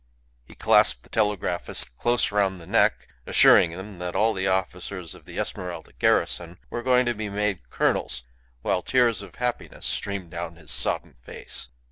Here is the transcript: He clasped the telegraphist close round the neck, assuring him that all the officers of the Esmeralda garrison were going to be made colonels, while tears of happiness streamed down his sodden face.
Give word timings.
He 0.45 0.55
clasped 0.55 1.03
the 1.03 1.09
telegraphist 1.11 1.91
close 1.99 2.31
round 2.31 2.59
the 2.59 2.65
neck, 2.65 3.07
assuring 3.27 3.69
him 3.69 3.97
that 3.97 4.15
all 4.15 4.33
the 4.33 4.47
officers 4.47 5.13
of 5.13 5.25
the 5.25 5.37
Esmeralda 5.37 5.91
garrison 5.99 6.57
were 6.71 6.81
going 6.81 7.05
to 7.05 7.13
be 7.13 7.29
made 7.29 7.69
colonels, 7.69 8.23
while 8.63 8.81
tears 8.81 9.21
of 9.21 9.35
happiness 9.35 9.85
streamed 9.85 10.31
down 10.31 10.55
his 10.55 10.71
sodden 10.71 11.17
face. 11.21 11.67